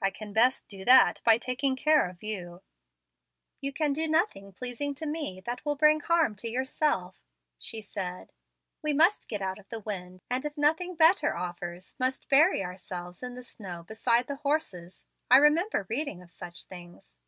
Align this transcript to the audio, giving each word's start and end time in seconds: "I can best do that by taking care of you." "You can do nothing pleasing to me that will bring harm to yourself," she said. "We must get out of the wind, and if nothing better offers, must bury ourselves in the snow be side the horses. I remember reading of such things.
"I 0.00 0.08
can 0.10 0.32
best 0.32 0.68
do 0.68 0.86
that 0.86 1.20
by 1.22 1.36
taking 1.36 1.76
care 1.76 2.08
of 2.08 2.22
you." 2.22 2.62
"You 3.60 3.74
can 3.74 3.92
do 3.92 4.08
nothing 4.08 4.54
pleasing 4.54 4.94
to 4.94 5.04
me 5.04 5.42
that 5.44 5.66
will 5.66 5.76
bring 5.76 6.00
harm 6.00 6.34
to 6.36 6.48
yourself," 6.48 7.26
she 7.58 7.82
said. 7.82 8.32
"We 8.80 8.94
must 8.94 9.28
get 9.28 9.42
out 9.42 9.58
of 9.58 9.68
the 9.68 9.80
wind, 9.80 10.22
and 10.30 10.46
if 10.46 10.56
nothing 10.56 10.94
better 10.96 11.36
offers, 11.36 11.94
must 11.98 12.30
bury 12.30 12.64
ourselves 12.64 13.22
in 13.22 13.34
the 13.34 13.44
snow 13.44 13.82
be 13.82 13.92
side 13.92 14.28
the 14.28 14.36
horses. 14.36 15.04
I 15.30 15.36
remember 15.36 15.84
reading 15.90 16.22
of 16.22 16.30
such 16.30 16.64
things. 16.64 17.18